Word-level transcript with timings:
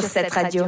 sur 0.00 0.08
cette 0.10 0.32
radio. 0.32 0.64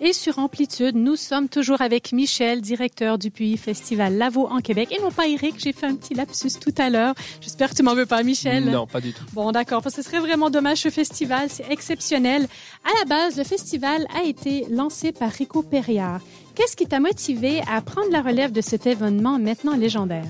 Et 0.00 0.14
sur 0.14 0.38
Amplitude, 0.38 0.96
nous 0.96 1.16
sommes 1.16 1.48
toujours 1.48 1.82
avec 1.82 2.12
Michel, 2.12 2.62
directeur 2.62 3.18
du 3.18 3.30
Puy 3.30 3.58
Festival 3.58 4.16
Lavo 4.16 4.48
en 4.48 4.60
Québec. 4.60 4.88
Et 4.96 5.02
non 5.02 5.10
pas 5.10 5.26
Eric, 5.26 5.56
j'ai 5.58 5.72
fait 5.72 5.86
un 5.86 5.94
petit 5.94 6.14
lapsus 6.14 6.58
tout 6.58 6.74
à 6.78 6.88
l'heure. 6.88 7.14
J'espère 7.42 7.70
que 7.70 7.74
tu 7.74 7.82
m'en 7.82 7.94
veux 7.94 8.06
pas, 8.06 8.22
Michel. 8.22 8.64
Non, 8.64 8.86
pas 8.86 9.00
du 9.02 9.12
tout. 9.12 9.24
Bon, 9.34 9.52
d'accord, 9.52 9.82
parce 9.82 9.96
que 9.96 10.02
ce 10.02 10.08
serait 10.08 10.20
vraiment 10.20 10.48
dommage 10.48 10.78
ce 10.78 10.90
festival, 10.90 11.48
c'est 11.50 11.70
exceptionnel. 11.70 12.48
À 12.84 12.98
la 13.00 13.04
base, 13.04 13.36
le 13.36 13.44
festival 13.44 14.06
a 14.18 14.24
été 14.24 14.64
lancé 14.70 15.12
par 15.12 15.30
Rico 15.30 15.62
Perriard. 15.62 16.20
Qu'est-ce 16.54 16.76
qui 16.76 16.86
t'a 16.86 17.00
motivé 17.00 17.60
à 17.70 17.82
prendre 17.82 18.10
la 18.10 18.22
relève 18.22 18.52
de 18.52 18.62
cet 18.62 18.86
événement 18.86 19.38
maintenant 19.38 19.76
légendaire? 19.76 20.24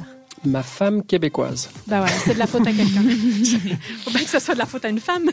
Ma 0.44 0.62
femme 0.62 1.02
québécoise. 1.04 1.68
Ben 1.86 2.02
ouais, 2.02 2.08
c'est 2.24 2.32
de 2.32 2.38
la 2.38 2.46
faute 2.46 2.66
à 2.66 2.72
quelqu'un. 2.72 3.02
Faut 4.04 4.10
bien 4.10 4.24
que 4.24 4.30
ce 4.30 4.38
soit 4.38 4.54
de 4.54 4.58
la 4.58 4.64
faute 4.64 4.84
à 4.86 4.88
une 4.88 5.00
femme. 5.00 5.30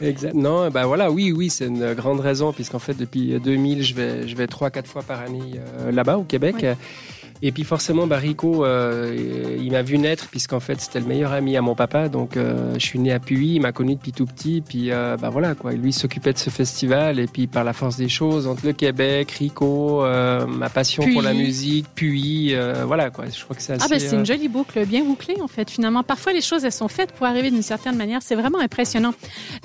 Exact. 0.00 0.34
Non, 0.34 0.70
ben 0.70 0.86
voilà, 0.86 1.10
oui, 1.10 1.32
oui, 1.32 1.50
c'est 1.50 1.66
une 1.66 1.94
grande 1.94 2.20
raison, 2.20 2.52
puisqu'en 2.52 2.78
fait, 2.78 2.94
depuis 2.94 3.38
2000, 3.38 3.82
je 3.82 3.94
vais, 3.94 4.28
je 4.28 4.36
vais 4.36 4.46
trois, 4.46 4.70
quatre 4.70 4.88
fois 4.88 5.02
par 5.02 5.20
année 5.20 5.40
euh, 5.56 5.92
là-bas, 5.92 6.18
au 6.18 6.24
Québec. 6.24 6.66
Et 7.42 7.52
puis 7.52 7.64
forcément, 7.64 8.06
Barico, 8.06 8.64
euh, 8.64 9.56
il 9.58 9.72
m'a 9.72 9.82
vu 9.82 9.96
naître 9.98 10.28
puisqu'en 10.28 10.60
fait 10.60 10.78
c'était 10.80 11.00
le 11.00 11.06
meilleur 11.06 11.32
ami 11.32 11.56
à 11.56 11.62
mon 11.62 11.74
papa. 11.74 12.08
Donc 12.08 12.36
euh, 12.36 12.74
je 12.74 12.84
suis 12.84 12.98
né 12.98 13.12
à 13.12 13.18
Puy, 13.18 13.54
il 13.54 13.60
m'a 13.60 13.72
connu 13.72 13.94
depuis 13.94 14.12
tout 14.12 14.26
petit. 14.26 14.62
Puis 14.66 14.90
euh, 14.90 15.16
bah 15.16 15.30
voilà 15.30 15.54
quoi, 15.54 15.72
lui 15.72 15.92
s'occupait 15.92 16.34
de 16.34 16.38
ce 16.38 16.50
festival 16.50 17.18
et 17.18 17.26
puis 17.26 17.46
par 17.46 17.64
la 17.64 17.72
force 17.72 17.96
des 17.96 18.08
choses 18.08 18.46
entre 18.46 18.66
le 18.66 18.74
Québec, 18.74 19.30
Rico, 19.30 20.04
euh, 20.04 20.46
ma 20.46 20.68
passion 20.68 21.02
Puy. 21.02 21.14
pour 21.14 21.22
la 21.22 21.32
musique, 21.32 21.86
Puy, 21.94 22.54
euh, 22.54 22.84
voilà 22.86 23.10
quoi. 23.10 23.24
Je 23.34 23.42
crois 23.42 23.56
que 23.56 23.62
c'est 23.62 23.72
assez. 23.72 23.84
Ah 23.84 23.88
ben 23.88 23.98
c'est 23.98 24.14
euh, 24.14 24.18
une 24.18 24.26
jolie 24.26 24.48
boucle, 24.48 24.84
bien 24.84 25.04
bouclée 25.04 25.40
en 25.40 25.48
fait. 25.48 25.70
Finalement, 25.70 26.02
parfois 26.02 26.34
les 26.34 26.42
choses 26.42 26.64
elles 26.64 26.72
sont 26.72 26.88
faites 26.88 27.12
pour 27.12 27.26
arriver 27.26 27.50
d'une 27.50 27.62
certaine 27.62 27.96
manière. 27.96 28.20
C'est 28.22 28.34
vraiment 28.36 28.58
impressionnant. 28.58 29.14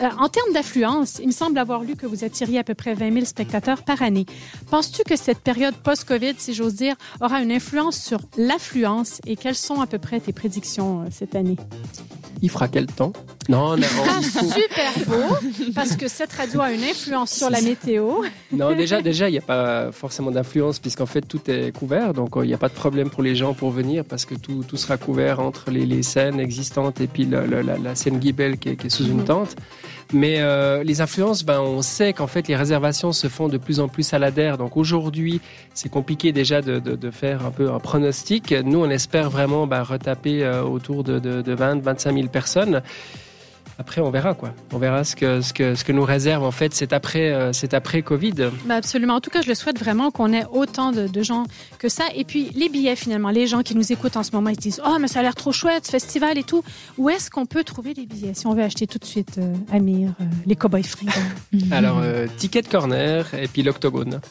Euh, 0.01 0.07
en 0.17 0.29
termes 0.29 0.53
d'affluence, 0.53 1.19
il 1.19 1.27
me 1.27 1.33
semble 1.33 1.57
avoir 1.57 1.83
lu 1.83 1.97
que 1.97 2.05
vous 2.05 2.23
attiriez 2.23 2.59
à 2.59 2.63
peu 2.63 2.73
près 2.73 2.93
20 2.93 3.11
000 3.11 3.25
spectateurs 3.25 3.83
par 3.83 4.01
année. 4.01 4.25
Penses-tu 4.71 5.03
que 5.03 5.17
cette 5.17 5.39
période 5.39 5.75
post-Covid, 5.75 6.35
si 6.37 6.53
j'ose 6.53 6.75
dire, 6.75 6.95
aura 7.19 7.41
une 7.41 7.51
influence 7.51 7.64
sur 7.91 8.19
l'affluence 8.37 9.19
et 9.25 9.35
quelles 9.35 9.55
sont 9.55 9.81
à 9.81 9.87
peu 9.87 9.97
près 9.97 10.19
tes 10.19 10.33
prédictions 10.33 11.01
euh, 11.01 11.05
cette 11.11 11.35
année? 11.35 11.57
Il 12.41 12.49
fera 12.49 12.67
quel 12.67 12.85
temps? 12.85 13.11
Non, 13.47 13.77
non, 13.77 13.85
Ah, 14.09 14.21
super 14.23 14.91
beau, 15.07 15.35
parce 15.75 15.95
que 15.95 16.07
cette 16.07 16.33
radio 16.33 16.61
a 16.61 16.71
une 16.71 16.83
influence 16.83 17.31
sur 17.31 17.49
la 17.49 17.61
météo. 17.61 18.23
non, 18.51 18.75
déjà, 18.75 19.01
déjà, 19.01 19.29
il 19.29 19.33
n'y 19.33 19.37
a 19.37 19.41
pas 19.41 19.91
forcément 19.91 20.31
d'influence 20.31 20.79
puisqu'en 20.79 21.05
fait 21.05 21.21
tout 21.21 21.41
est 21.49 21.71
couvert, 21.75 22.13
donc 22.13 22.37
euh, 22.37 22.43
il 22.45 22.47
n'y 22.47 22.53
a 22.53 22.57
pas 22.57 22.69
de 22.69 22.73
problème 22.73 23.09
pour 23.09 23.21
les 23.23 23.35
gens 23.35 23.53
pour 23.53 23.71
venir 23.71 24.03
parce 24.03 24.25
que 24.25 24.35
tout, 24.35 24.63
tout 24.67 24.77
sera 24.77 24.97
couvert 24.97 25.39
entre 25.39 25.69
les, 25.71 25.85
les 25.85 26.01
scènes 26.03 26.39
existantes 26.39 27.01
et 27.01 27.07
puis 27.07 27.25
la, 27.25 27.45
la 27.45 27.95
scène 27.95 28.19
Guibel 28.19 28.57
qui 28.57 28.69
est, 28.69 28.75
qui 28.75 28.87
est 28.87 28.89
sous 28.89 29.05
une 29.05 29.17
Mhm. 29.17 29.25
tente. 29.25 29.55
Mais 30.13 30.35
euh, 30.39 30.83
les 30.83 31.01
influences, 31.01 31.43
ben, 31.43 31.59
on 31.61 31.81
sait 31.81 32.13
qu'en 32.13 32.27
fait 32.27 32.47
les 32.47 32.55
réservations 32.55 33.11
se 33.11 33.27
font 33.27 33.47
de 33.47 33.57
plus 33.57 33.79
en 33.79 33.87
plus 33.87 34.13
à 34.13 34.19
l'adhère. 34.19 34.57
Donc 34.59 34.77
aujourd'hui, 34.77 35.41
c'est 35.73 35.89
compliqué 35.89 36.31
déjà 36.31 36.61
de, 36.61 36.77
de, 36.79 36.95
de 36.95 37.11
faire 37.11 37.43
un 37.45 37.49
peu 37.51 37.71
un 37.71 37.79
pronostic. 37.79 38.51
Nous, 38.51 38.79
on 38.79 38.89
espère 38.91 39.29
vraiment 39.31 39.65
ben, 39.65 39.81
retaper 39.81 40.43
euh, 40.43 40.61
autour 40.63 41.03
de, 41.03 41.17
de, 41.17 41.41
de 41.41 41.55
20-25 41.55 42.13
000 42.13 42.27
personnes. 42.27 42.81
Après, 43.77 43.99
on 44.01 44.09
verra 44.09 44.33
quoi. 44.33 44.53
On 44.73 44.77
verra 44.77 45.03
ce 45.03 45.15
que 45.15 45.41
ce 45.41 45.53
que 45.53 45.75
ce 45.75 45.83
que 45.83 45.91
nous 45.91 46.03
réserve 46.03 46.43
en 46.43 46.51
fait. 46.51 46.73
C'est 46.73 46.93
après 46.93 47.31
euh, 47.31 47.51
c'est 47.51 47.73
après 47.73 48.01
Covid. 48.01 48.33
Ben 48.65 48.75
absolument. 48.75 49.15
En 49.15 49.21
tout 49.21 49.29
cas, 49.29 49.41
je 49.41 49.49
le 49.49 49.55
souhaite 49.55 49.77
vraiment 49.77 50.11
qu'on 50.11 50.31
ait 50.31 50.45
autant 50.51 50.91
de, 50.91 51.07
de 51.07 51.23
gens 51.23 51.45
que 51.77 51.89
ça. 51.89 52.05
Et 52.15 52.23
puis, 52.23 52.51
les 52.55 52.69
billets, 52.69 52.95
finalement, 52.95 53.29
les 53.29 53.47
gens 53.47 53.63
qui 53.63 53.75
nous 53.75 53.91
écoutent 53.91 54.17
en 54.17 54.23
ce 54.23 54.31
moment, 54.31 54.49
ils 54.49 54.55
se 54.55 54.61
disent 54.61 54.81
Oh, 54.85 54.97
mais 54.99 55.07
ça 55.07 55.19
a 55.19 55.23
l'air 55.23 55.35
trop 55.35 55.51
chouette, 55.51 55.85
ce 55.85 55.91
festival 55.91 56.37
et 56.37 56.43
tout. 56.43 56.63
Où 56.97 57.09
est-ce 57.09 57.29
qu'on 57.29 57.45
peut 57.45 57.63
trouver 57.63 57.93
les 57.93 58.05
billets 58.05 58.33
si 58.33 58.47
on 58.47 58.53
veut 58.53 58.63
acheter 58.63 58.87
tout 58.87 58.99
de 58.99 59.05
suite 59.05 59.37
euh, 59.37 59.53
Amir, 59.71 60.13
euh, 60.21 60.25
les 60.45 60.55
Cowboys 60.55 60.83
Free? 60.83 61.07
Alors, 61.71 62.01
Ticket 62.37 62.63
Corner 62.63 63.25
et 63.33 63.47
puis 63.47 63.63
l'Octogone. 63.63 64.21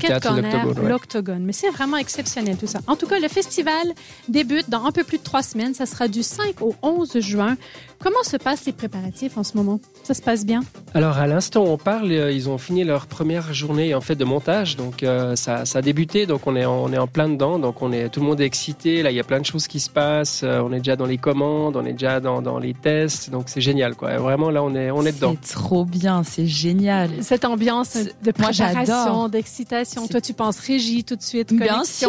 Ticket 0.00 0.20
Corner, 0.20 0.66
l'Octogone, 0.82 1.34
ouais. 1.36 1.40
Mais 1.42 1.52
c'est 1.52 1.70
vraiment 1.70 1.96
exceptionnel 1.96 2.56
tout 2.56 2.66
ça. 2.66 2.80
En 2.86 2.96
tout 2.96 3.06
cas, 3.06 3.18
le 3.18 3.28
festival 3.28 3.86
débute 4.28 4.68
dans 4.70 4.84
un 4.84 4.92
peu 4.92 5.04
plus 5.04 5.18
de 5.18 5.22
trois 5.22 5.42
semaines. 5.42 5.74
Ça 5.74 5.86
sera 5.86 6.08
du 6.08 6.22
5 6.22 6.60
au 6.60 6.74
11 6.82 7.18
juin. 7.20 7.56
Comment 7.98 8.22
se 8.24 8.36
passent 8.36 8.64
les 8.66 8.72
préparatifs 8.72 9.36
en 9.38 9.44
ce 9.44 9.56
moment? 9.56 9.80
Ça 10.02 10.14
se 10.14 10.22
passe 10.22 10.44
bien? 10.44 10.60
Alors, 10.94 11.18
à 11.18 11.26
l'instant 11.26 11.64
où 11.64 11.68
on 11.68 11.78
parle, 11.78 12.10
euh, 12.10 12.32
ils 12.32 12.48
ont 12.48 12.58
fini 12.58 12.82
leur 12.82 13.06
première 13.06 13.54
journée 13.54 13.94
en 13.94 14.00
fait 14.00 14.16
de 14.16 14.24
montage. 14.24 14.76
Donc, 14.76 15.02
euh, 15.02 15.36
ça, 15.36 15.64
ça 15.64 15.78
a 15.78 15.82
débuté. 15.82 16.26
Donc, 16.26 16.46
on 16.46 16.56
est, 16.56 16.64
en, 16.64 16.82
on 16.82 16.92
est 16.92 16.98
en 16.98 17.06
plein 17.06 17.28
dedans. 17.28 17.58
Donc, 17.60 17.80
on 17.80 17.92
est, 17.92 18.08
tout 18.08 18.20
le 18.20 18.26
monde 18.26 18.40
est 18.40 18.46
excité. 18.46 19.02
Là, 19.02 19.10
il 19.10 19.16
y 19.16 19.20
a 19.20 19.24
plein 19.24 19.40
de 19.40 19.46
choses 19.46 19.68
qui 19.68 19.78
se 19.78 19.90
passent. 19.90 20.42
Euh, 20.42 20.60
on 20.60 20.72
est 20.72 20.78
déjà 20.78 20.96
dans 20.96 21.06
les 21.06 21.18
commandes, 21.18 21.76
on 21.76 21.84
est 21.84 21.92
déjà 21.92 22.18
dans, 22.18 22.42
dans 22.42 22.58
les 22.58 22.74
tests. 22.74 23.30
Donc, 23.30 23.44
c'est 23.46 23.60
génial, 23.60 23.94
quoi. 23.94 24.16
Vraiment, 24.16 24.50
là, 24.50 24.64
on 24.64 24.74
est, 24.74 24.90
on 24.90 25.02
est 25.06 25.12
dedans. 25.12 25.36
C'est 25.40 25.52
trop 25.54 25.84
bien, 25.84 26.24
c'est 26.24 26.46
génial. 26.46 27.10
Cette 27.20 27.44
ambiance 27.44 27.96
de 28.22 28.30
préparation, 28.32 29.28
d'excitation. 29.28 29.81
Toi, 30.08 30.20
tu 30.20 30.32
penses 30.34 30.58
régie 30.58 31.04
tout 31.04 31.16
de 31.16 31.22
suite, 31.22 31.52
Bien 31.52 31.84
sûr. 31.84 32.08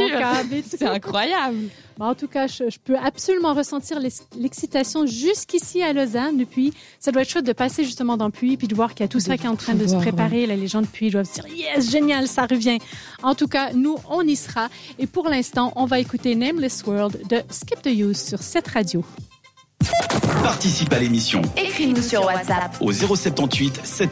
C'est 0.68 0.86
incroyable. 0.86 1.58
Bon, 1.98 2.06
en 2.06 2.16
tout 2.16 2.28
cas, 2.28 2.48
je, 2.48 2.70
je 2.72 2.80
peux 2.84 2.98
absolument 2.98 3.54
ressentir 3.54 4.00
l'ex- 4.00 4.24
l'excitation 4.36 5.06
jusqu'ici 5.06 5.84
à 5.84 5.94
Lausanne. 5.94 6.38
Depuis, 6.38 6.74
ça 7.00 7.12
doit 7.12 7.22
être 7.22 7.30
chouette 7.30 7.46
de 7.46 7.54
passer 7.54 7.84
justement 7.84 8.18
dans 8.18 8.32
Puy 8.32 8.58
puis 8.58 8.68
de 8.68 8.74
voir 8.74 8.96
qu'il 8.96 9.04
y 9.04 9.06
a 9.06 9.08
tout 9.08 9.20
De 9.20 9.24
ça 9.24 9.38
qui 9.38 9.46
est 9.46 9.50
en 9.50 9.56
train 9.56 9.76
de 9.76 9.86
se 9.86 9.96
préparer. 9.96 10.48
Là, 10.48 10.56
les 10.56 10.68
gens 10.68 10.82
de 10.82 10.88
Puy 10.88 11.12
doivent 11.12 11.28
se 11.28 11.34
dire 11.42 11.46
yes, 11.56 11.92
génial, 11.92 12.28
ça 12.28 12.48
revient. 12.48 12.80
En 13.22 13.36
tout 13.36 13.48
cas, 13.48 13.74
nous, 13.74 13.98
on 14.10 14.22
y 14.22 14.36
sera. 14.36 14.70
Et 14.98 15.06
pour 15.06 15.30
l'instant, 15.30 15.72
on 15.76 15.86
va 15.86 16.00
écouter 16.00 16.34
Nameless 16.36 16.84
World 16.88 17.28
de 17.30 17.42
Skip 17.52 17.82
the 17.84 17.88
Use 17.94 18.18
sur 18.20 18.42
cette 18.42 18.70
radio. 18.70 19.04
Participe 20.44 20.92
à 20.94 21.00
l'émission 21.00 21.42
Écris-nous 21.58 22.02
sur 22.02 22.26
WhatsApp. 22.26 22.76
au 22.82 22.92
078 22.92 23.82
7 23.84 24.10